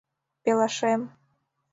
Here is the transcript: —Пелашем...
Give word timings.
—Пелашем... 0.43 1.01